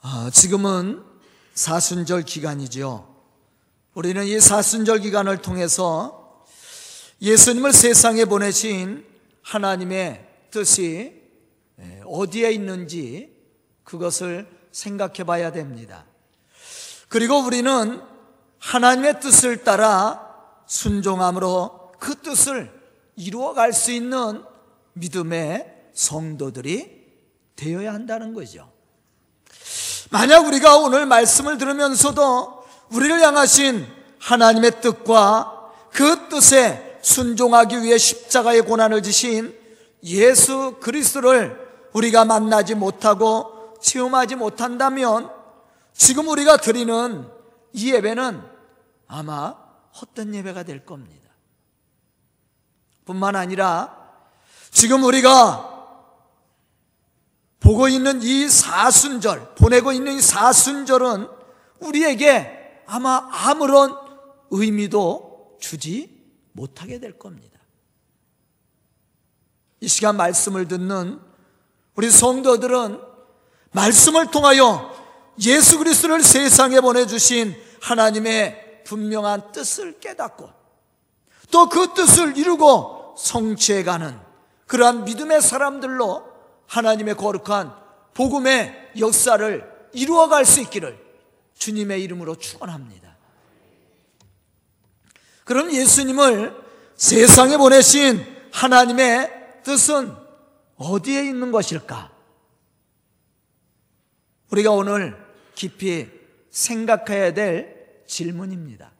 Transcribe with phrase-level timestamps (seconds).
[0.00, 1.02] 아, 지금은
[1.54, 3.16] 사순절 기간이죠.
[3.94, 6.44] 우리는 이 사순절 기간을 통해서
[7.20, 9.04] 예수님을 세상에 보내신
[9.42, 11.20] 하나님의 뜻이
[12.06, 13.36] 어디에 있는지
[13.82, 16.06] 그것을 생각해 봐야 됩니다.
[17.08, 18.00] 그리고 우리는
[18.60, 20.32] 하나님의 뜻을 따라
[20.66, 22.70] 순종함으로 그 뜻을
[23.16, 24.44] 이루어갈 수 있는
[24.92, 26.98] 믿음의 성도들이
[27.56, 28.77] 되어야 한다는 거죠.
[30.10, 33.86] 만약 우리가 오늘 말씀을 들으면서도 우리를 향하신
[34.18, 39.56] 하나님의 뜻과 그 뜻에 순종하기 위해 십자가의 고난을 지신
[40.04, 45.30] 예수 그리스도를 우리가 만나지 못하고 체험하지 못한다면
[45.92, 47.26] 지금 우리가 드리는
[47.72, 48.42] 이 예배는
[49.08, 49.54] 아마
[50.00, 51.28] 헛된 예배가 될 겁니다.
[53.04, 53.96] 뿐만 아니라
[54.70, 55.77] 지금 우리가
[57.68, 61.28] 보고 있는 이 사순절, 보내고 있는 이 사순절은
[61.80, 63.94] 우리에게 아마 아무런
[64.50, 67.60] 의미도 주지 못하게 될 겁니다.
[69.80, 71.20] 이 시간 말씀을 듣는
[71.94, 73.02] 우리 성도들은
[73.72, 74.90] 말씀을 통하여
[75.44, 80.48] 예수 그리스도를 세상에 보내주신 하나님의 분명한 뜻을 깨닫고
[81.50, 84.18] 또 그 뜻을 이루고 성취해가는
[84.66, 86.27] 그러한 믿음의 사람들로
[86.68, 87.74] 하나님의 거룩한
[88.14, 90.98] 복음의 역사를 이루어갈 수 있기를
[91.54, 93.16] 주님의 이름으로 축원합니다.
[95.44, 96.54] 그럼 예수님을
[96.94, 100.14] 세상에 보내신 하나님의 뜻은
[100.76, 102.12] 어디에 있는 것일까?
[104.50, 105.16] 우리가 오늘
[105.54, 106.08] 깊이
[106.50, 108.92] 생각해야 될 질문입니다.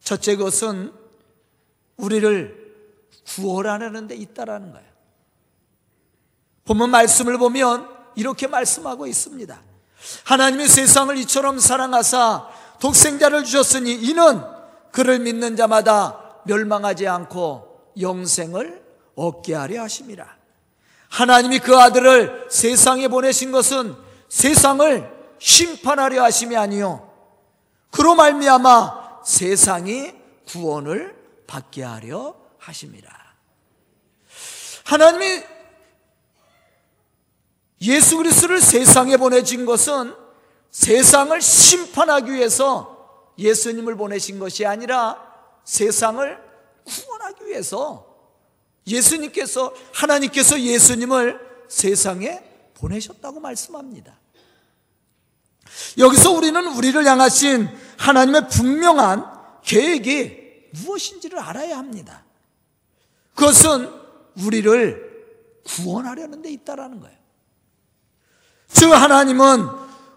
[0.00, 0.92] 첫째 것은
[1.96, 2.68] 우리를
[3.26, 4.88] 구원하려는 데 있다라는 거예요.
[6.68, 9.58] 본문 말씀을 보면 이렇게 말씀하고 있습니다.
[10.24, 12.46] 하나님이 세상을 이처럼 사랑하사
[12.78, 14.42] 독생자를 주셨으니 이는
[14.92, 18.84] 그를 믿는 자마다 멸망하지 않고 영생을
[19.14, 20.26] 얻게 하려 하심이라.
[21.08, 23.96] 하나님이 그 아들을 세상에 보내신 것은
[24.28, 27.10] 세상을 심판하려 하심이 아니요
[27.90, 30.12] 그로 말미암아 세상이
[30.46, 33.08] 구원을 받게 하려 하심이라.
[34.84, 35.57] 하나님이
[37.82, 40.14] 예수 그리스도를 세상에 보내신 것은
[40.70, 45.16] 세상을 심판하기 위해서 예수님을 보내신 것이 아니라
[45.64, 46.38] 세상을
[46.84, 48.06] 구원하기 위해서
[48.86, 51.38] 예수님께서 하나님께서 예수님을
[51.68, 52.42] 세상에
[52.74, 54.18] 보내셨다고 말씀합니다.
[55.98, 57.68] 여기서 우리는 우리를 향하신
[57.98, 62.24] 하나님의 분명한 계획이 무엇인지를 알아야 합니다.
[63.34, 63.92] 그것은
[64.44, 65.08] 우리를
[65.64, 67.17] 구원하려는 데 있다라는 거예요.
[68.68, 69.68] 즉 하나님은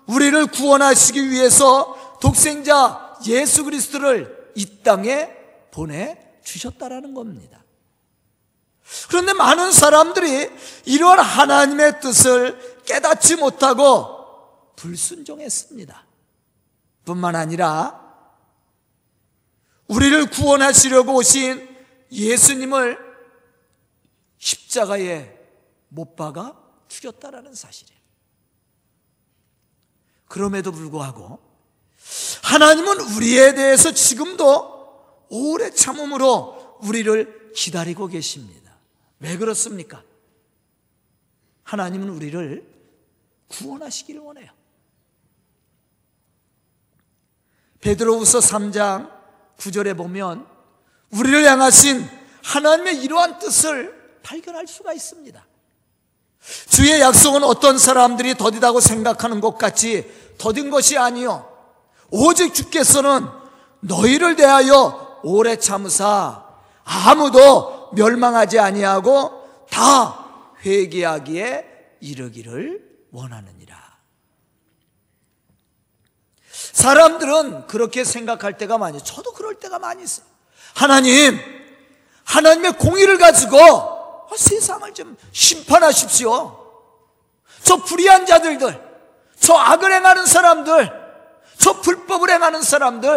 [0.08, 5.30] 우리를 구원하시기 위해서 독생자 예수 그리스도를 이 땅에
[5.72, 7.64] 보내 주셨다라는 겁니다.
[9.10, 10.50] 그런데 많은 사람들이
[10.86, 16.06] 이러한 하나님의 뜻을 깨닫지 못하고 불순종했습니다.
[17.06, 18.00] 뿐만 아니라
[19.88, 21.70] 우리를 구원하시려고 오신
[22.12, 22.98] 예수님을
[24.38, 25.38] 십자가에
[25.90, 26.56] 못 박아
[26.88, 28.01] 죽였다라는 사실이에요.
[30.32, 31.40] 그럼에도 불구하고
[32.44, 38.72] 하나님은 우리에 대해서 지금도 오래 참음으로 우리를 기다리고 계십니다.
[39.20, 40.02] 왜 그렇습니까?
[41.64, 42.66] 하나님은 우리를
[43.50, 44.52] 구원하시기를 원해요.
[47.82, 49.12] 베드로후서 3장
[49.58, 50.48] 9절에 보면
[51.10, 52.08] 우리를 향하신
[52.42, 55.46] 하나님의 이러한 뜻을 발견할 수가 있습니다.
[56.70, 61.50] 주의 약속은 어떤 사람들이 더디다고 생각하는 것 같이 더딘 것이 아니요
[62.10, 63.28] 오직 주께서는
[63.82, 66.46] 너희를 대하여 오래 참으사
[66.84, 73.80] 아무도 멸망하지 아니하고 다 회개하기에 이르기를 원하느니라.
[76.72, 80.26] 사람들은 그렇게 생각할 때가 많이, 저도 그럴 때가 많이 있어요.
[80.74, 81.40] 하나님,
[82.24, 86.58] 하나님의 공의를 가지고 세상을 좀 심판하십시오.
[87.64, 88.91] 저 불의한 자들들,
[89.42, 90.90] 저 악을 행하는 사람들,
[91.58, 93.10] 저 불법을 행하는 사람들,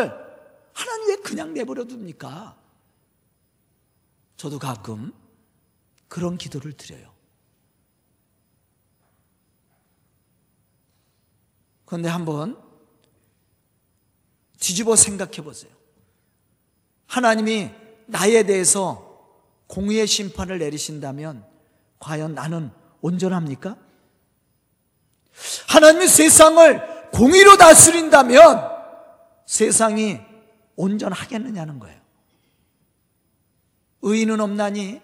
[0.72, 2.56] 하나님 왜 그냥 내버려 둡니까?
[4.36, 5.12] 저도 가끔
[6.08, 7.12] 그런 기도를 드려요.
[11.84, 12.58] 그런데 한번
[14.58, 15.70] 뒤집어 생각해 보세요.
[17.06, 17.70] 하나님이
[18.06, 19.14] 나에 대해서
[19.66, 21.46] 공의의 심판을 내리신다면
[21.98, 22.70] 과연 나는
[23.02, 23.83] 온전합니까?
[25.68, 28.74] 하나님이 세상을 공의로 다스린다면
[29.46, 30.20] 세상이
[30.76, 32.00] 온전하겠느냐는 거예요.
[34.02, 35.00] 의인은 없나니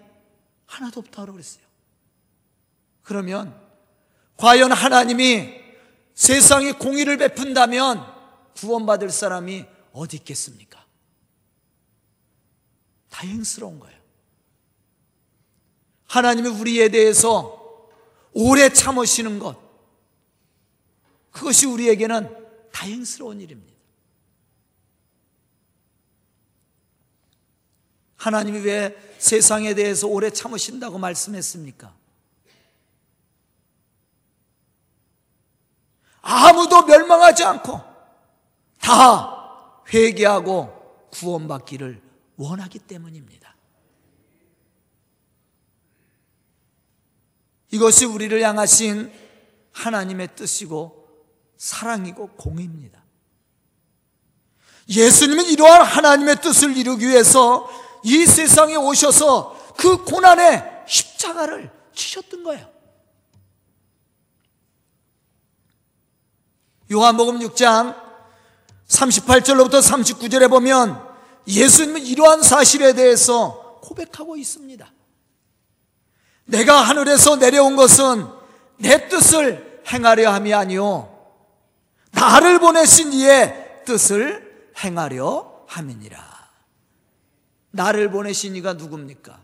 [0.66, 1.64] 하나도 없다고 그랬어요.
[3.02, 3.58] 그러면
[4.36, 5.60] 과연 하나님이
[6.14, 8.04] 세상에 공의를 베푼다면
[8.56, 10.84] 구원받을 사람이 어디 있겠습니까?
[13.08, 13.98] 다행스러운 거예요.
[16.06, 17.88] 하나님이 우리에 대해서
[18.32, 19.56] 오래 참으시는 것,
[21.30, 22.36] 그것이 우리에게는
[22.72, 23.70] 다행스러운 일입니다.
[28.16, 31.94] 하나님이 왜 세상에 대해서 오래 참으신다고 말씀했습니까?
[36.20, 37.80] 아무도 멸망하지 않고
[38.78, 42.00] 다 회개하고 구원받기를
[42.36, 43.56] 원하기 때문입니다.
[47.70, 49.12] 이것이 우리를 향하신
[49.72, 50.99] 하나님의 뜻이고
[51.60, 53.04] 사랑이고 공입니다.
[54.88, 57.68] 예수님은 이러한 하나님의 뜻을 이루기 위해서
[58.02, 62.66] 이 세상에 오셔서 그 고난의 십자가를 치셨던 거예요.
[66.90, 67.94] 요한복음 6장
[68.88, 71.06] 38절로부터 39절에 보면
[71.46, 74.90] 예수님은 이러한 사실에 대해서 고백하고 있습니다.
[76.46, 78.26] 내가 하늘에서 내려온 것은
[78.78, 81.09] 내 뜻을 행하려 함이 아니요
[82.20, 86.50] 나를 보내신 이의 뜻을 행하려 함이니라.
[87.70, 89.40] 나를 보내신 이가 누굽니까?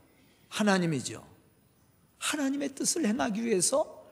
[0.51, 1.27] 하나님이죠.
[2.19, 4.05] 하나님의 뜻을 행하기 위해서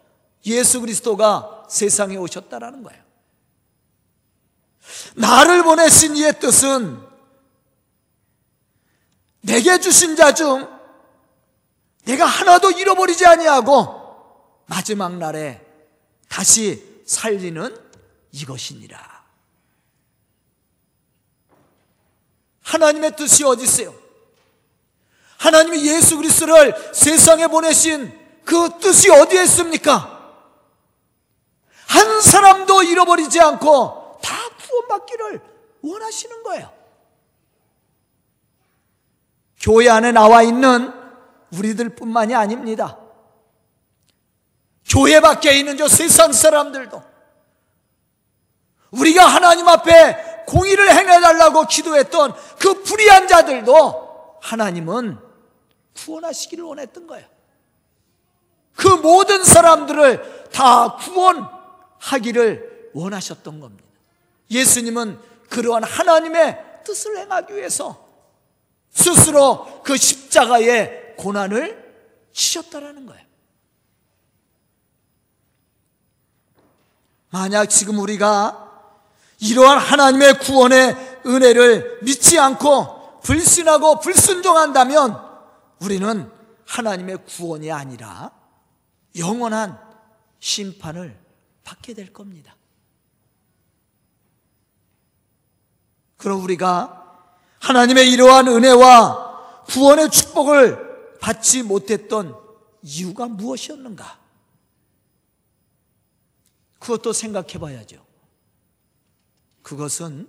[0.46, 3.02] 예수 그리스도가 세상에 오셨다라는 거예요.
[5.16, 7.00] 나를 보내신 이의 뜻은
[9.42, 10.72] 내게 주신 자 중
[12.04, 15.64] 내가 하나도 잃어버리지 아니하고 마지막 날에
[16.28, 17.83] 다시 살리는
[18.34, 19.24] 이것이니라.
[22.62, 23.94] 하나님의 뜻이 어디 있어요?
[25.38, 28.12] 하나님이 예수 그리스도를 세상에 보내신
[28.44, 30.10] 그 뜻이 어디에 있습니까?
[31.86, 34.36] 한 사람도 잃어버리지 않고 다
[34.66, 35.40] 구원받기를
[35.82, 36.72] 원하시는 거예요.
[39.60, 40.92] 교회 안에 나와 있는
[41.52, 42.98] 우리들 뿐만이 아닙니다.
[44.88, 47.13] 교회 밖에 있는 저 세상 사람들도
[48.94, 55.18] 우리가 하나님 앞에 공의를 행해달라고 기도했던 그 불의한 자들도 하나님은
[55.94, 57.26] 구원하시기를 원했던 거예요.
[58.74, 63.84] 그 모든 사람들을 다 구원하기를 원하셨던 겁니다.
[64.50, 65.18] 예수님은
[65.48, 68.04] 그러한 하나님의 뜻을 행하기 위해서
[68.90, 71.82] 스스로 그 십자가의 고난을
[72.32, 73.24] 치셨다라는 거예요.
[77.30, 78.63] 만약 지금 우리가
[79.40, 85.20] 이러한 하나님의 구원의 은혜를 믿지 않고 불신하고 불순종한다면
[85.80, 86.30] 우리는
[86.66, 88.30] 하나님의 구원이 아니라
[89.16, 89.78] 영원한
[90.40, 91.18] 심판을
[91.62, 92.56] 받게 될 겁니다.
[96.16, 97.02] 그럼 우리가
[97.60, 102.36] 하나님의 이러한 은혜와 구원의 축복을 받지 못했던
[102.82, 104.18] 이유가 무엇이었는가?
[106.78, 108.03] 그것도 생각해 봐야죠.
[109.64, 110.28] 그것은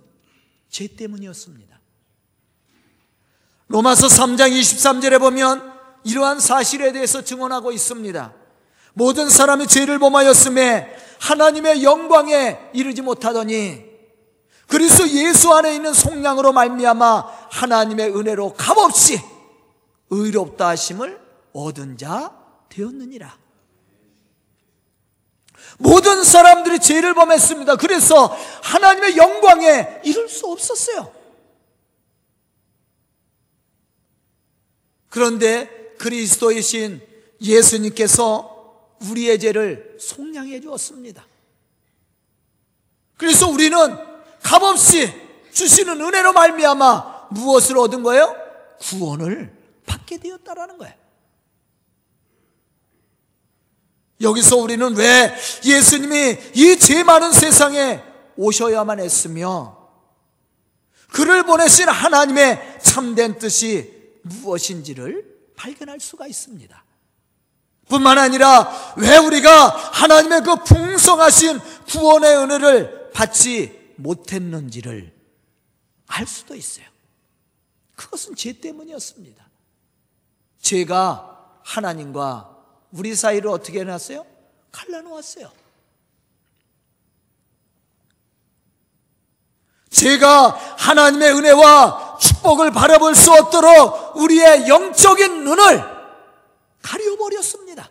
[0.68, 1.78] 죄 때문이었습니다.
[3.68, 5.72] 로마서 3장 23절에 보면
[6.04, 8.34] 이러한 사실에 대해서 증언하고 있습니다.
[8.94, 13.84] 모든 사람이 죄를 범하였음에 하나님의 영광에 이르지 못하더니
[14.66, 19.20] 그리스도 예수 안에 있는 속량으로 말미암아 하나님의 은혜로 값없이
[20.10, 21.20] 의롭다 하심을
[21.52, 22.32] 얻은 자
[22.68, 23.45] 되었느니라.
[25.78, 27.76] 모든 사람들이 죄를 범했습니다.
[27.76, 28.26] 그래서
[28.62, 31.12] 하나님의 영광에 이룰 수 없었어요.
[35.08, 37.00] 그런데 그리스도이신
[37.40, 41.26] 예수님께서 우리의 죄를 속량해 주었습니다.
[43.16, 43.78] 그래서 우리는
[44.42, 45.12] 값없이
[45.52, 48.34] 주시는 은혜로 말미암아 무엇을 얻은 거예요?
[48.80, 49.54] 구원을
[49.86, 50.94] 받게 되었다라는 거예요.
[54.20, 58.02] 여기서 우리는 왜 예수님이 이 죄 많은 세상에
[58.36, 59.76] 오셔야만 했으며
[61.12, 63.92] 그를 보내신 하나님의 참된 뜻이
[64.22, 65.24] 무엇인지를
[65.56, 66.84] 발견할 수가 있습니다.
[67.88, 75.12] 뿐만 아니라 왜 우리가 하나님의 그 풍성하신 구원의 은혜를 받지 못했는지를
[76.08, 76.86] 알 수도 있어요.
[77.94, 79.46] 그것은 죄 때문이었습니다.
[80.60, 82.55] 죄가 하나님과
[82.92, 84.24] 우리 사이를 어떻게 해놨어요?
[84.72, 85.50] 갈라놓았어요.
[89.90, 95.82] 제가 하나님의 은혜와 축복을 바라볼 수 없도록 우리의 영적인 눈을
[96.82, 97.90] 가려버렸습니다.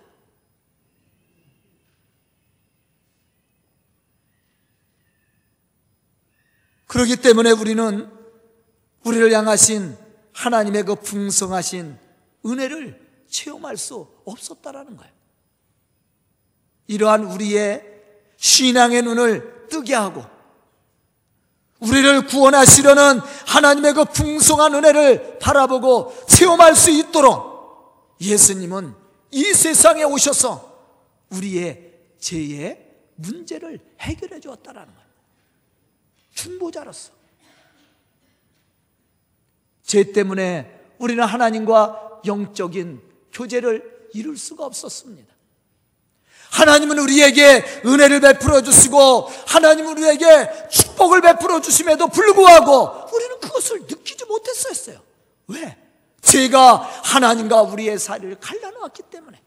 [6.87, 8.09] 그렇기 때문에 우리는
[9.03, 9.97] 우리를 향하신
[10.31, 11.97] 하나님의 그 풍성하신
[12.45, 13.04] 은혜를
[13.35, 15.13] 체험할 수 없었다라는 거예요.
[16.87, 17.83] 이러한 우리의
[18.37, 20.23] 신앙의 눈을 뜨게 하고
[21.79, 28.95] 우리를 구원하시려는 하나님의 그 풍성한 은혜를 바라보고 체험할 수 있도록 예수님은
[29.31, 30.73] 이 세상에 오셔서
[31.29, 35.09] 우리의 죄의 문제를 해결해 주었다라는 거예요.
[36.33, 37.11] 중보자로서.
[39.83, 43.04] 죄 때문에 우리는 하나님과 영적인
[43.35, 45.33] 교제를 이룰 수가 없었습니다.
[46.51, 55.01] 하나님은 우리에게 은혜를 베풀어 주시고 하나님은 우리에게 축복을 베풀어 주심에도 불구하고 우리는 그것을 느끼지 못했었어요.
[55.47, 55.77] 왜?
[56.21, 59.41] 제가 하나님과 우리의 사이를 갈라놓았기 때문에.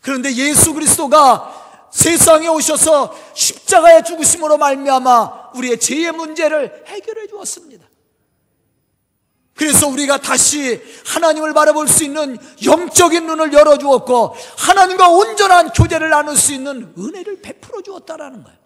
[0.00, 7.83] 그런데 예수 그리스도가 세상에 오셔서 십자가의 죽으심으로 말미암아 우리의 죄의 문제를 해결해 주었습니다.
[9.84, 16.52] 그래서 우리가 다시 하나님을 바라볼 수 있는 영적인 눈을 열어주었고 하나님과 온전한 교제를 나눌 수
[16.52, 18.58] 있는 은혜를 베풀어 주었다라는 거예요.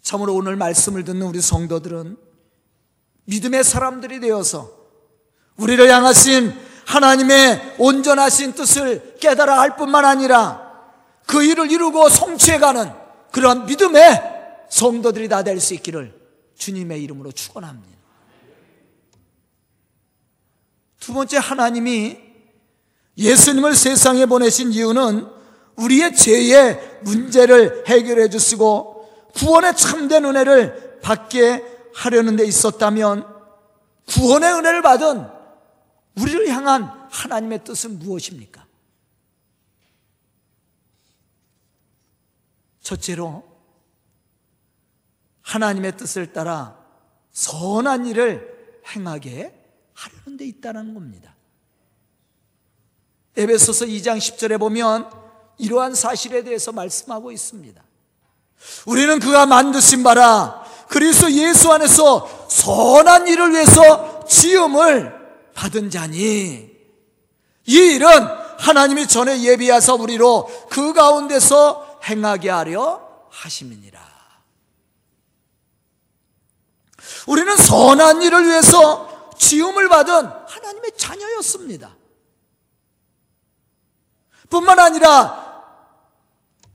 [0.00, 2.16] 참으로 오늘 말씀을 듣는 우리 성도들은
[3.24, 4.70] 믿음의 사람들이 되어서
[5.56, 6.54] 우리를 향하신
[6.86, 10.67] 하나님의 온전하신 뜻을 깨달아 할 뿐만 아니라
[11.28, 12.90] 그 일을 이루고 성취해가는
[13.32, 14.22] 그러한 믿음의
[14.70, 16.18] 성도들이 다 될 수 있기를
[16.56, 17.98] 주님의 이름으로 축원합니다.
[21.00, 22.16] 두 번째 하나님이
[23.16, 25.28] 예수님을 세상에 보내신 이유는
[25.76, 31.62] 우리의 죄의 문제를 해결해 주시고 구원의 참된 은혜를 받게
[31.94, 33.26] 하려는 데 있었다면
[34.06, 35.26] 구원의 은혜를 받은
[36.16, 38.66] 우리를 향한 하나님의 뜻은 무엇입니까?
[42.88, 43.44] 첫째로
[45.42, 46.78] 하나님의 뜻을 따라
[47.32, 49.54] 선한 일을 행하게
[49.92, 51.34] 하려는 데 있다는 겁니다.
[53.36, 55.10] 에베소서 2장 10절에 보면
[55.58, 57.82] 이러한 사실에 대해서 말씀하고 있습니다.
[58.86, 65.14] 우리는 그가 만드신 바라 그리스도 예수 안에서 선한 일을 위해서 지음을
[65.54, 66.70] 받은 자니
[67.66, 68.08] 이 일은
[68.58, 74.18] 하나님이 전에 예비하사 우리로 그 가운데서 행하게 하려 하심이니라.
[77.26, 80.14] 우리는 선한 일을 위해서 지음을 받은
[80.46, 81.96] 하나님의 자녀였습니다.
[84.50, 85.46] 뿐만 아니라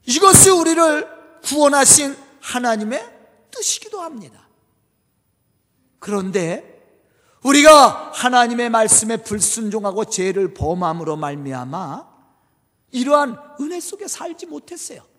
[0.06, 3.14] 이것이 우리를 구원하신 하나님의
[3.52, 4.48] 뜻이기도 합니다.
[6.00, 6.72] 그런데
[7.44, 12.14] 우리가 하나님의 말씀에 불순종하고 죄를 범함으로 말미암아
[12.92, 15.13] 이러한 은혜 속에 살지 못했어요.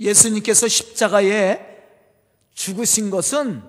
[0.00, 1.60] 예수님께서 십자가에
[2.54, 3.62] 죽으신 것은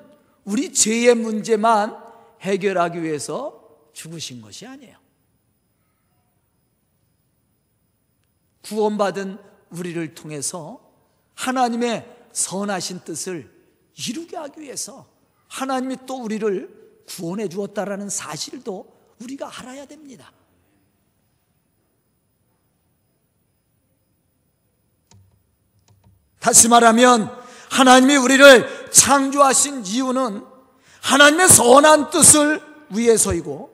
[0.43, 1.97] 우리 죄의 문제만
[2.41, 4.97] 해결하기 위해서 죽으신 것이 아니에요.
[8.63, 9.37] 구원받은
[9.69, 10.81] 우리를 통해서
[11.35, 13.51] 하나님의 선하신 뜻을
[14.07, 15.07] 이루게 하기 위해서
[15.47, 20.31] 하나님이 또 우리를 구원해 주었다라는 사실도 우리가 알아야 됩니다.
[26.43, 27.33] 다시 말하면
[27.69, 30.43] 하나님이 우리를 창조하신 이유는
[31.01, 33.71] 하나님의 선한 뜻을 위해서이고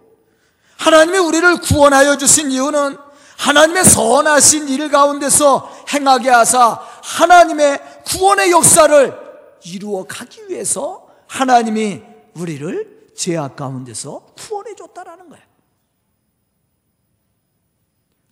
[0.78, 2.96] 하나님이 우리를 구원하여 주신 이유는
[3.38, 9.20] 하나님의 선하신 일 가운데서 행하게 하사 하나님의 구원의 역사를
[9.66, 12.04] 이루어 가기 위해서 하나님이
[12.36, 15.44] 우리를 죄악 가운데서 구원해 줬다라는 거예요.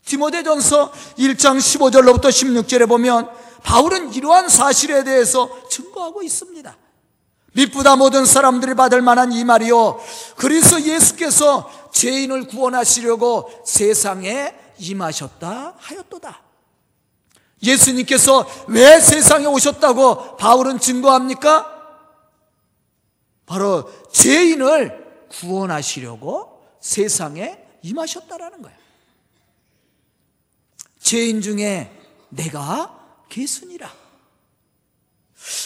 [0.05, 6.77] 디모데전서 1장 15절로부터 16절에 보면 바울은 이러한 사실에 대해서 증거하고 있습니다.
[7.53, 9.99] 미쁘다 모든 사람들이 받을 만한 이 말이요.
[10.35, 16.41] 그리스 예수께서 죄인을 구원하시려고 세상에 임하셨다 하였도다.
[17.63, 21.73] 예수님께서 왜 세상에 오셨다고 바울은 증거합니까?
[23.47, 28.77] 바로 죄인을 구원하시려고 세상에 임하셨다라는 거예요.
[30.99, 31.91] 죄인 중에
[32.29, 32.96] 내가
[33.29, 33.91] 개순이라.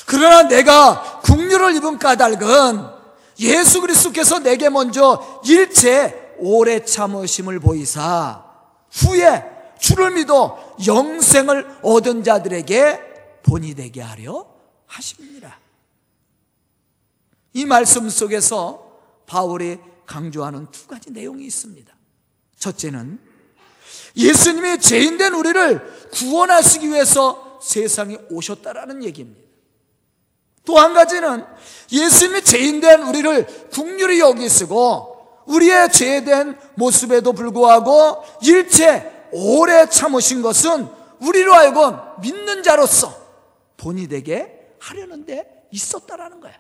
[0.05, 3.01] 그러나 내가 국류를 입은 까닭은
[3.39, 8.43] 예수 그리스도께서 내게 먼저 일체 오래 참으심을 보이사
[8.91, 9.43] 후에
[9.79, 14.45] 주를 믿어 영생을 얻은 자들에게 본이 되게 하려
[14.85, 15.59] 하십니다.
[17.53, 18.91] 이 말씀 속에서
[19.25, 21.93] 바울이 강조하는 두 가지 내용이 있습니다.
[22.59, 23.19] 첫째는
[24.15, 29.41] 예수님이 죄인된 우리를 구원하시기 위해서 세상에 오셨다라는 얘기입니다.
[30.65, 31.45] 또 한 가지는
[31.91, 40.87] 예수님이 죄인 된 우리를 국률이 여기시고 우리의 죄된 모습에도 불구하고 일체 오래 참으신 것은
[41.19, 43.15] 우리로 하여금 믿는 자로서
[43.77, 46.53] 본이 되게 하려는 데 있었다라는 거야.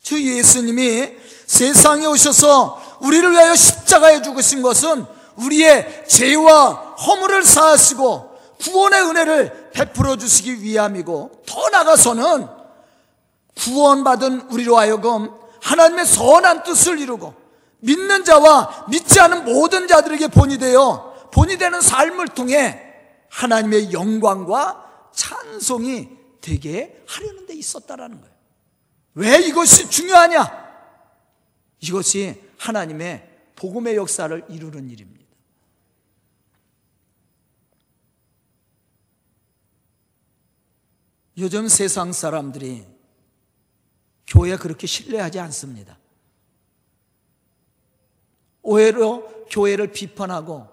[0.00, 1.16] 주 예수님이
[1.46, 10.62] 세상에 오셔서 우리를 위하여 십자가에 죽으신 것은 우리의 죄와 허물을 사하시고 구원의 은혜를 베풀어 주시기
[10.62, 12.48] 위함이고 더 나아가서는
[13.56, 15.30] 구원받은 우리로 하여금
[15.62, 17.34] 하나님의 선한 뜻을 이루고
[17.80, 22.82] 믿는 자와 믿지 않은 모든 자들에게 본이 되어 본이 되는 삶을 통해
[23.30, 26.08] 하나님의 영광과 찬송이
[26.40, 28.34] 되게 하려는 데 있었다라는 거예요.
[29.14, 30.66] 왜 이것이 중요하냐?
[31.80, 35.25] 이것이 하나님의 복음의 역사를 이루는 일입니다.
[41.38, 42.86] 요즘 세상 사람들이
[44.26, 45.98] 교회 그렇게 신뢰하지 않습니다.
[48.62, 50.66] 오히려 교회를 비판하고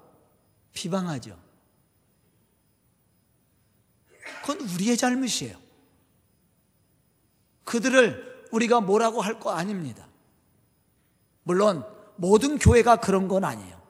[0.74, 1.40] 비방하죠.
[4.42, 5.62] 그건 우리의 잘못이에요.
[7.64, 10.08] 그들을 우리가 뭐라고 할 거 아닙니다.
[11.44, 13.82] 물론 모든 교회가 그런 건 아니에요.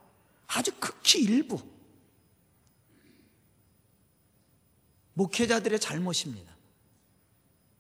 [0.48, 1.62] 아주 극히 일부.
[5.14, 6.53] 목회자들의 잘못입니다.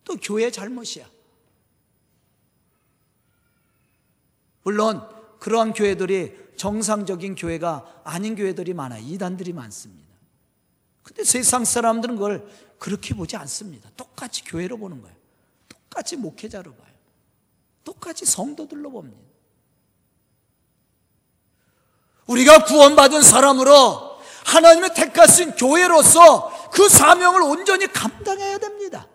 [0.03, 1.09] 또 교회의 잘못이야.
[4.63, 5.07] 물론
[5.39, 9.03] 그러한 교회들이 정상적인 교회가 아닌 교회들이 많아요.
[9.05, 10.13] 이단들이 많습니다.
[11.03, 12.47] 근데 세상 사람들은 그걸
[12.79, 13.89] 그렇게 보지 않습니다.
[13.97, 15.15] 똑같이 교회로 보는 거예요.
[15.67, 16.93] 똑같이 목회자로 봐요.
[17.83, 19.21] 똑같이 성도들로 봅니다.
[22.27, 24.13] 우리가 구원받은 사람으로
[24.45, 29.07] 하나님의 택하신 교회로서 그 사명을 온전히 감당해야 됩니다.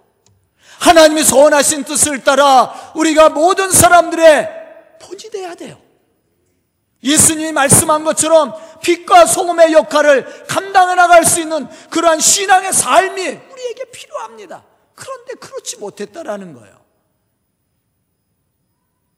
[0.79, 5.79] 하나님의 소원하신 뜻을 따라 우리가 모든 사람들의 본이 돼야 돼요.
[7.03, 14.65] 예수님이 말씀한 것처럼 빛과 소금의 역할을 감당해 나갈 수 있는 그러한 신앙의 삶이 우리에게 필요합니다.
[14.95, 16.79] 그런데 그렇지 못했다라는 거예요.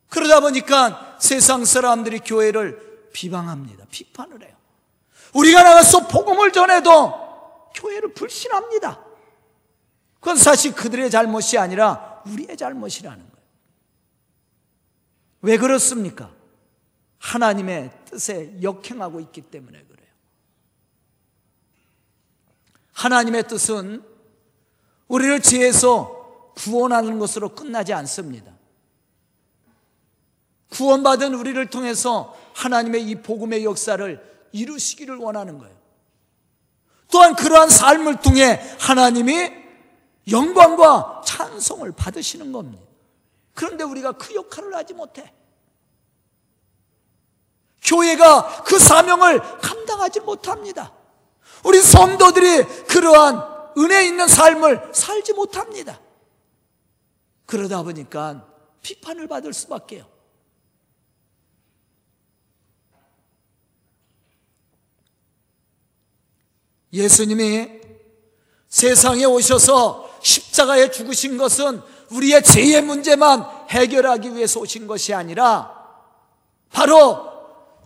[0.09, 3.87] 그러다 보니까 세상 사람들이 교회를 비방합니다.
[3.91, 4.55] 비판을 해요.
[5.33, 7.15] 우리가 나가서 복음을 전해도
[7.75, 9.10] 교회를 불신합니다.
[10.21, 13.47] 그건 사실 그들의 잘못이 아니라 우리의 잘못이라는 거예요.
[15.43, 16.31] 왜 그렇습니까?
[17.19, 20.09] 하나님의 뜻에 역행하고 있기 때문에 그래요.
[22.93, 24.05] 하나님의 뜻은
[25.09, 28.53] 우리를 지혜에서 구원하는 것으로 끝나지 않습니다.
[30.71, 35.75] 구원받은 우리를 통해서 하나님의 이 복음의 역사를 이루시기를 원하는 거예요.
[37.11, 39.60] 또한 그러한 삶을 통해 하나님이
[40.31, 42.85] 영광과 찬송을 받으시는 겁니다.
[43.55, 45.33] 그런데 우리가 그 역할을 하지 못해.
[47.83, 50.93] 교회가 그 사명을 감당하지 못합니다.
[51.65, 56.01] 우리 성도들이 그러한 은혜 있는 삶을 살지 못합니다.
[57.47, 58.47] 그러다 보니까
[58.83, 60.09] 비판을 받을 수밖에요.
[66.93, 67.81] 예수님이
[68.69, 71.81] 세상에 오셔서 십자가에 죽으신 것은
[72.11, 75.79] 우리의 죄의 문제만 해결하기 위해서 오신 것이 아니라
[76.71, 77.31] 바로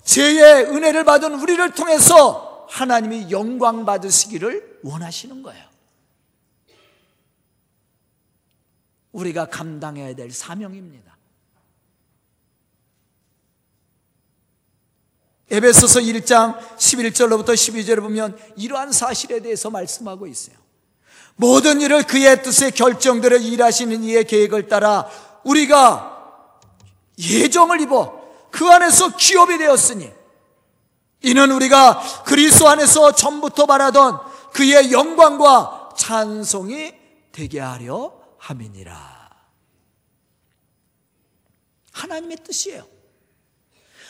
[0.05, 5.65] 죄의 은혜를 받은 우리를 통해서 하나님이 영광 받으시기를 원하시는 거예요.
[9.13, 11.17] 우리가 감당해야 될 사명입니다.
[15.51, 20.64] 에베소서 1장 11절로부터 12절을 보면 이러한 사실에 대해서 말씀하고 있어요.
[21.37, 25.09] 모든 일을 그의 뜻에 결정대로 일하시는 이의 계획을 따라
[25.43, 26.59] 우리가
[27.19, 30.13] 예정을 입어 그 안에서 기업이 되었으니
[31.23, 34.21] 이는 우리가 그리스도 안에서 전부터 바라던
[34.53, 36.93] 그의 영광과 찬송이
[37.33, 39.15] 되게 하려 함이니라.
[41.93, 42.94] 하나님의 뜻이에요.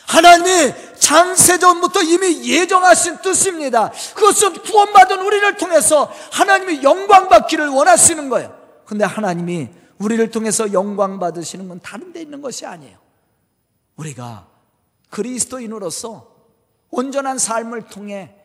[0.07, 3.91] 하나님이 장세전부터 이미 예정하신 뜻입니다.
[4.15, 8.55] 그것은 구원받은 우리를 통해서 하나님이 영광받기를 원하시는 거예요.
[8.85, 12.97] 근데 하나님이 우리를 통해서 영광 받으시는 건 다른 데 있는 것이 아니에요.
[13.95, 14.47] 우리가
[15.09, 16.35] 그리스도인으로서
[16.91, 18.35] 온전한 삶을 통해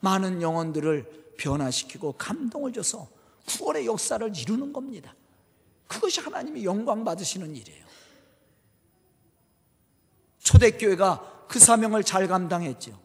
[0.00, 3.08] 많은 영혼들을 변화시키고 감동을 줘서
[3.46, 5.14] 구원의 역사를 이루는 겁니다.
[5.86, 7.85] 그것이 하나님이 영광 받으시는 일이에요.
[10.46, 12.96] 초대교회가 그 사명을 잘 감당했죠.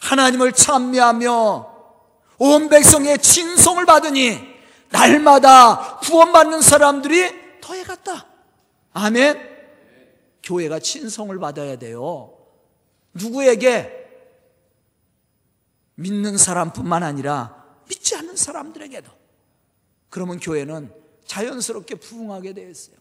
[0.00, 1.74] 하나님을 찬미하며
[2.38, 4.38] 온 백성의 친송을 받으니
[4.90, 8.26] 날마다 구원받는 사람들이 더해갔다.
[8.92, 9.56] 아멘.
[10.44, 12.38] 교회가 친송을 받아야 돼요.
[13.14, 14.04] 누구에게?
[15.96, 19.10] 믿는 사람뿐만 아니라 믿지 않는 사람들에게도.
[20.10, 22.96] 그러면 교회는 자연스럽게 부흥하게 되어 있어요.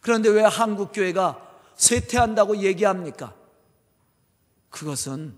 [0.00, 3.34] 그런데 왜 한국 교회가 쇠퇴한다고 얘기합니까?
[4.70, 5.36] 그것은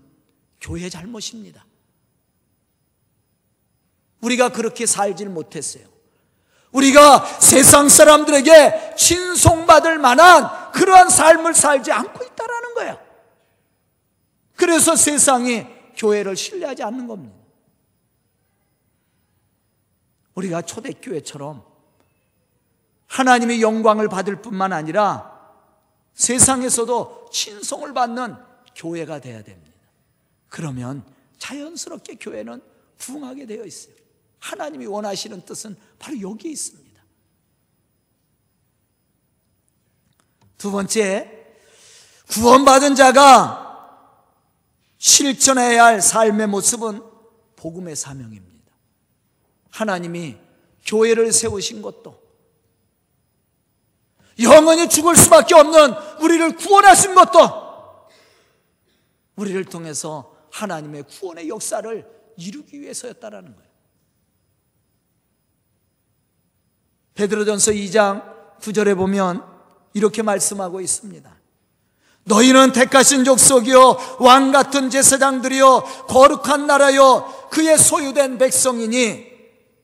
[0.61, 1.65] 교회 잘못입니다.
[4.21, 5.85] 우리가 그렇게 살질 못했어요.
[6.71, 12.99] 우리가 세상 사람들에게 친송받을 만한 그러한 삶을 살지 않고 있다라는 거야.
[14.55, 15.65] 그래서 세상이
[15.95, 17.35] 교회를 신뢰하지 않는 겁니다.
[20.35, 21.63] 우리가 초대교회처럼
[23.07, 25.32] 하나님의 영광을 받을 뿐만 아니라
[26.13, 28.35] 세상에서도 친송을 받는
[28.75, 29.77] 교회가 돼야 됩니다.
[30.49, 31.03] 그러면
[31.39, 32.61] 자연스럽게 교회는
[32.97, 33.95] 부흥하게 되어 있어요.
[34.39, 37.01] 하나님이 원하시는 뜻은 바로 여기에 있습니다.
[40.57, 41.55] 두 번째,
[42.31, 43.63] 구원받은 자가
[44.97, 47.03] 실천해야 할 삶의 모습은
[47.57, 48.71] 복음의 사명입니다.
[49.69, 50.37] 하나님이
[50.85, 52.22] 교회를 세우신 것도
[54.39, 57.63] 영원히 죽을 수밖에 없는 우리를 구원하신 것도
[59.35, 62.05] 우리를 통해서 하나님의 구원의 역사를
[62.37, 63.73] 이루기 위해서였다라는 거예요.
[67.15, 69.43] 베드로전서 2장 9절에 보면
[69.93, 71.31] 이렇게 말씀하고 있습니다.
[72.25, 79.33] 너희는 택하신 족속이요 왕 같은 제사장들이요 거룩한 나라요 그의 소유된 백성이니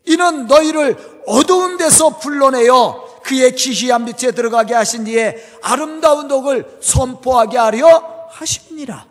[0.06, 8.28] 이는 너희를 어두운 데서 불러내어 그의 기시한 빛에 들어가게 하신 뒤에 아름다운 독을 선포하게 하려
[8.32, 9.06] 하십니다.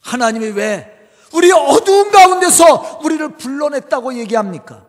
[0.00, 0.92] 하나님이 왜
[1.32, 4.84] 우리 어두운 가운데서 우리를 불러냈다고 얘기합니까?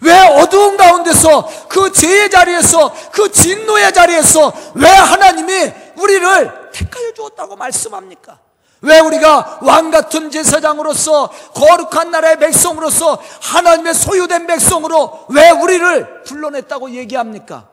[0.00, 8.41] 왜 어두운 가운데서 그 죄의 자리에서 그 진노의 자리에서 왜 하나님이 우리를 택하여 주었다고 말씀합니까?
[8.82, 17.70] 왜 우리가 왕 같은 제사장으로서 거룩한 나라의 백성으로서 하나님의 소유된 백성으로 왜 우리를 불러냈다고 얘기합니까?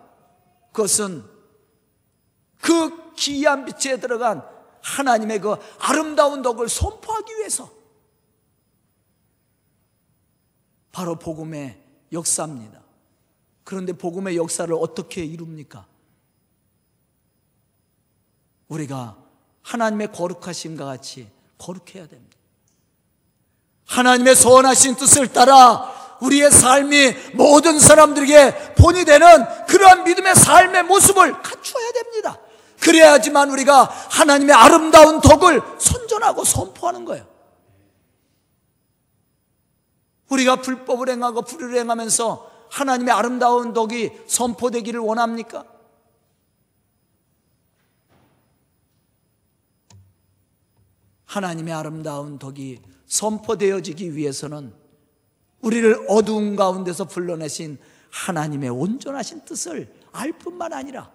[0.72, 1.24] 그것은
[2.62, 4.44] 그 기이한 빛에 들어간
[4.82, 7.70] 하나님의 그 아름다운 덕을 선포하기 위해서
[10.92, 12.82] 바로 복음의 역사입니다.
[13.64, 15.86] 그런데 복음의 역사를 어떻게 이룹니까?
[18.68, 19.18] 우리가
[19.62, 22.38] 하나님의 거룩하심과 같이 거룩해야 됩니다.
[23.86, 31.92] 하나님의 선하신 뜻을 따라 우리의 삶이 모든 사람들에게 본이 되는 그러한 믿음의 삶의 모습을 갖추어야
[31.92, 32.38] 됩니다.
[32.80, 37.26] 그래야지만 우리가 하나님의 아름다운 덕을 선전하고 선포하는 거예요.
[40.30, 45.66] 우리가 불법을 행하고 불의를 행하면서 하나님의 아름다운 덕이 선포되기를 원합니까?
[51.30, 54.74] 하나님의 아름다운 덕이 선포되어지기 위해서는
[55.62, 57.78] 우리를 어두운 가운데서 불러내신
[58.10, 61.12] 하나님의 온전하신 뜻을 알 뿐만 아니라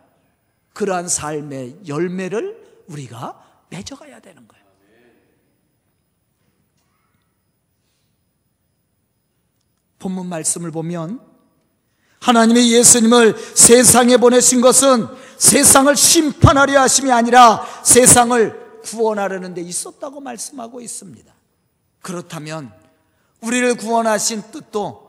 [0.72, 4.64] 그러한 삶의 열매를 우리가 맺어가야 되는 거예요.
[9.98, 11.20] 본문 말씀을 보면
[12.20, 21.32] 하나님의 예수님을 세상에 보내신 것은 세상을 심판하려 하심이 아니라 세상을 구원하려는 데 있었다고 말씀하고 있습니다.
[22.02, 22.72] 그렇다면
[23.40, 25.04] 우리를 구원하신 뜻도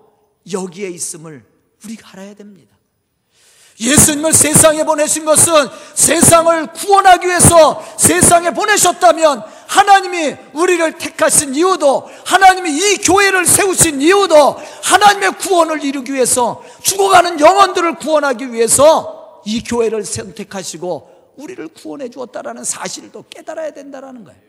[0.51, 1.45] 여기에 있음을
[1.83, 2.75] 우리가 알아야 됩니다.
[3.79, 5.53] 예수님을 세상에 보내신 것은
[5.95, 15.38] 세상을 구원하기 위해서 세상에 보내셨다면 하나님이 우리를 택하신 이유도 하나님이 이 교회를 세우신 이유도 하나님의
[15.39, 23.24] 구원을 이루기 위해서 죽어가는 영혼들을 구원하기 위해서 이 교회를 선택하시고 우리를 구원해 주었다라는 사실을 또
[23.30, 24.39] 깨달아야 된다라는 거예요.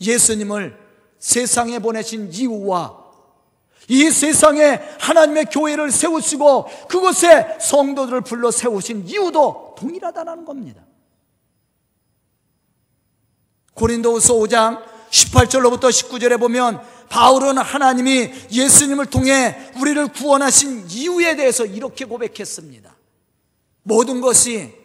[0.00, 0.76] 예수님을
[1.18, 3.00] 세상에 보내신 이유와
[3.88, 10.82] 이 세상에 하나님의 교회를 세우시고 그곳에 성도들을 불러 세우신 이유도 동일하다는 겁니다.
[13.74, 22.94] 고린도후서 5장 18절로부터 19절에 보면 바울은 하나님이 예수님을 통해 우리를 구원하신 이유에 대해서 이렇게 고백했습니다.
[23.82, 24.79] 모든 것이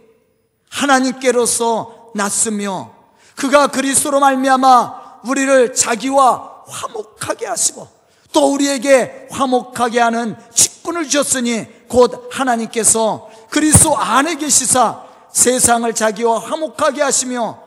[0.75, 2.93] 하나님께로서 났으며
[3.35, 7.87] 그가 그리스도로 말미암아 우리를 자기와 화목하게 하시고
[8.33, 17.61] 또 우리에게 화목하게 하는 직분을 주셨으니 곧 하나님께서 그리스도 안에 계시사 세상을 자기와 화목하게 하시며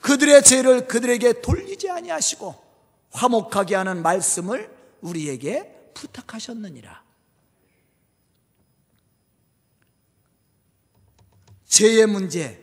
[0.00, 2.54] 그들의 죄를 그들에게 돌리지 아니하시고
[3.12, 4.70] 화목하게 하는 말씀을
[5.00, 7.03] 우리에게 부탁하셨느니라.
[11.74, 12.62] 죄의 문제,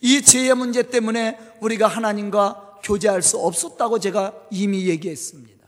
[0.00, 5.66] 이 죄의 문제 때문에 우리가 하나님과 교제할 수 없었다고 제가 이미 얘기했습니다.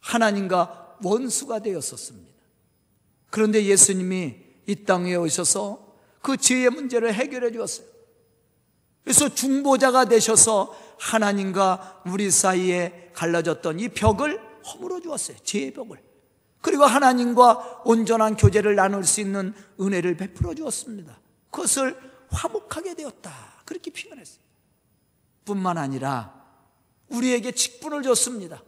[0.00, 2.32] 하나님과 원수가 되었었습니다.
[3.30, 4.34] 그런데 예수님이
[4.66, 7.86] 이 땅에 오셔서 그 죄의 문제를 해결해 주었어요.
[9.04, 15.36] 그래서 중보자가 되셔서 하나님과 우리 사이에 갈라졌던 이 벽을 허물어 주었어요.
[15.44, 16.02] 죄의 벽을.
[16.62, 21.18] 그리고 하나님과 온전한 교제를 나눌 수 있는 은혜를 베풀어 주었습니다.
[21.50, 21.98] 그것을
[22.30, 23.32] 화목하게 되었다.
[23.66, 24.42] 그렇게 표현했어요.
[25.44, 26.32] 뿐만 아니라
[27.08, 28.62] 우리에게 직분을 줬습니다.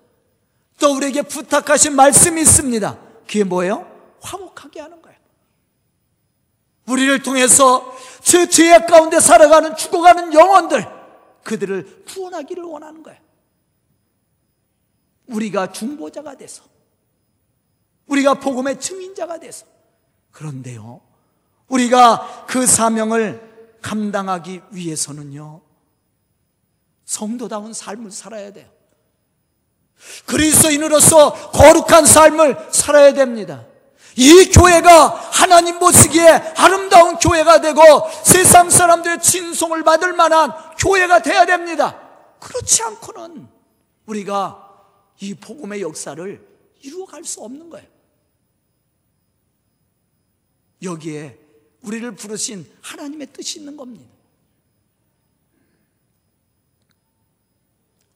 [0.79, 2.99] 또 우리에게 부탁하신 말씀이 있습니다.
[3.27, 3.91] 그게 뭐예요?
[4.21, 5.19] 화목하게 하는 거예요.
[6.87, 10.85] 우리를 통해서 저 죄악 가운데 살아가는 죽어가는 영혼들
[11.45, 13.21] 그들을 구원하기를 원하는 거예요.
[15.29, 16.65] 우리가 중보자가 돼서
[18.07, 19.67] 우리가 복음의 증인자가 돼서
[20.31, 21.01] 그런데요.
[21.69, 25.61] 우리가 그 사명을 감당하기 위해서는요.
[27.05, 28.69] 성도다운 삶을 살아야 돼요.
[30.27, 33.65] 그리스도인으로서 거룩한 삶을 살아야 됩니다.
[34.17, 37.83] 이 교회가 하나님 보시기에 아름다운 교회가 되고
[38.23, 42.01] 세상 사람들의 진송을 받을 만한 교회가 돼야 됩니다.
[42.39, 43.49] 그렇지 않고는
[44.07, 44.71] 우리가
[45.21, 46.49] 이 복음의 역사를
[46.83, 47.94] 이루어갈 수 없는 거예요.
[50.85, 51.39] 여기에
[51.83, 54.13] 우리를 부르신 하나님의 뜻이 있는 겁니다.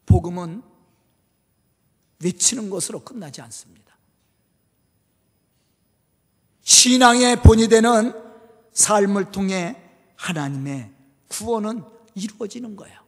[0.07, 0.63] 복음은
[2.23, 3.97] 외치는 것으로 끝나지 않습니다.
[6.63, 8.13] 신앙의 본이 되는
[8.73, 9.77] 삶을 통해
[10.17, 10.91] 하나님의
[11.29, 12.99] 구원은 이루어지는 거예요.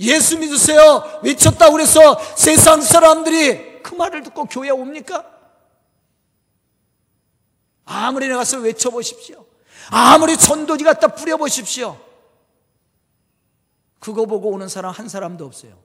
[0.00, 1.20] 예수 믿으세요.
[1.22, 5.35] 외쳤다 그래서 세상 사람들이 그 말을 듣고 교회 옵니까?
[7.86, 9.46] 아무리 나가서 외쳐보십시오.
[9.90, 11.98] 아무리 전도지 갖다 뿌려보십시오.
[13.98, 15.82] 그거 보고 오는 사람 한 사람도 없어요.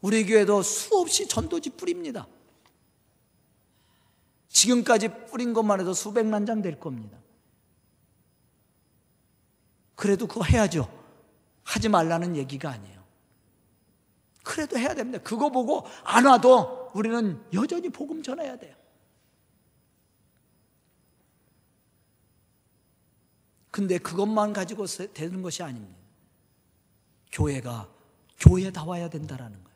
[0.00, 2.26] 우리 교회도 수없이 전도지 뿌립니다.
[4.48, 7.18] 지금까지 뿌린 것만 해도 수백만 장 될 겁니다.
[9.94, 10.88] 그래도 그거 해야죠.
[11.62, 12.93] 하지 말라는 얘기가 아니에요.
[14.44, 15.18] 그래도 해야 됩니다.
[15.24, 18.76] 그거 보고 안 와도 우리는 여전히 복음 전해야 돼요.
[23.72, 25.98] 근데 그것만 가지고 되는 것이 아닙니다.
[27.32, 27.88] 교회가
[28.38, 29.74] 교회다와야 된다라는 거예요.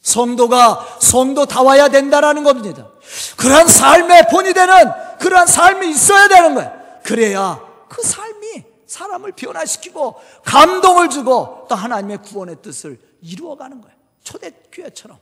[0.00, 2.92] 성도가 성도다와야 된다라는 겁니다.
[3.36, 4.74] 그러한 삶의 본이 되는
[5.18, 6.72] 그러한 삶이 있어야 되는 거예요.
[7.02, 13.96] 그래야 그 삶이 사람을 변화시키고 감동을 주고 또 하나님의 구원의 뜻을 이루어가는 거예요.
[14.22, 15.18] 초대교회처럼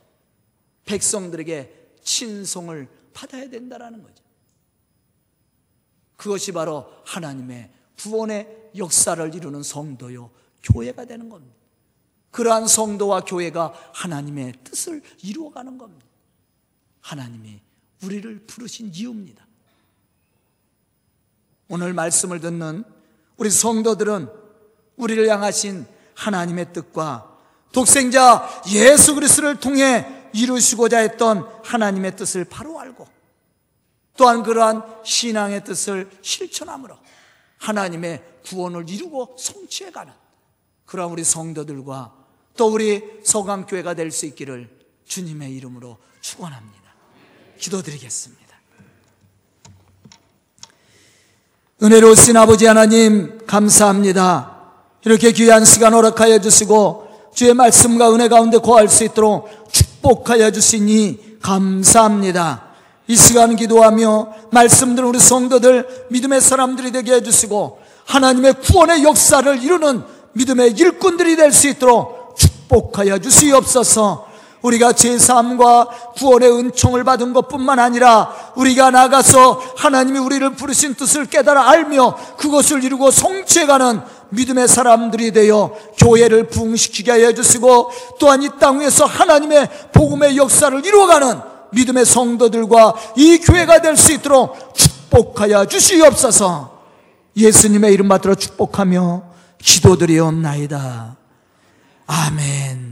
[0.85, 4.23] 백성들에게 친송을 받아야 된다라는 거죠.
[6.15, 10.31] 그것이 바로 하나님의 구원의 역사를 이루는 성도요
[10.63, 11.55] 교회가 되는 겁니다.
[12.31, 16.05] 그러한 성도와 교회가 하나님의 뜻을 이루어가는 겁니다.
[17.01, 17.61] 하나님이
[18.03, 19.45] 우리를 부르신 이유입니다.
[21.69, 22.83] 오늘 말씀을 듣는
[23.37, 24.29] 우리 성도들은
[24.97, 27.36] 우리를 향하신 하나님의 뜻과
[27.71, 33.07] 독생자 예수 그리스도를 통해 이루시고자 했던 하나님의 뜻을 바로 알고
[34.17, 36.97] 또한 그러한 신앙의 뜻을 실천함으로
[37.59, 40.13] 하나님의 구원을 이루고 성취해가는
[40.85, 42.13] 그런 우리 성도들과
[42.55, 44.69] 또 우리 서강교회가 될 수 있기를
[45.05, 46.77] 주님의 이름으로 축원합니다.
[47.59, 48.47] 기도드리겠습니다.
[51.81, 54.57] 은혜로우신 아버지 하나님 감사합니다.
[55.05, 57.06] 이렇게 귀한 시간 허락하여 주시고
[57.37, 62.63] 주의 말씀과 은혜 가운데 거할 수 있도록 축복하여 주시니 감사합니다.
[63.05, 70.01] 이 시간 기도하며 말씀들 우리 성도들 믿음의 사람들이 되게 해주시고 하나님의 구원의 역사를 이루는
[70.33, 74.25] 믿음의 일꾼들이 될 수 있도록 축복하여 주시옵소서
[74.63, 81.69] 우리가 제3과 구원의 은총을 받은 것 뿐만 아니라 우리가 나가서 하나님이 우리를 부르신 뜻을 깨달아
[81.69, 89.05] 알며 그것을 이루고 성취해가는 믿음의 사람들이 되어 교회를 부흥시키게 하여 주시고 또한 이 땅 위에서
[89.05, 91.39] 하나님의 복음의 역사를 이루어가는
[91.71, 96.77] 믿음의 성도들과 이 교회가 될 수 있도록 축복하여 주시옵소서
[97.35, 99.23] 예수님의 이름 받들어 축복하며
[99.61, 101.15] 기도드리옵나이다.
[102.07, 102.86] 아멘.